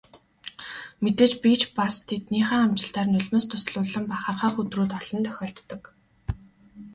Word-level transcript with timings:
Мэдээж 1.03 1.33
би 1.43 1.51
ч 1.59 1.61
бас 1.77 1.95
тэднийхээ 2.09 2.59
амжилтаар 2.65 3.07
нулимс 3.11 3.45
дуслуулан 3.49 4.05
бахархах 4.11 4.55
өдрүүд 4.61 4.91
олон 4.99 5.21
тохиолддог. 5.27 5.81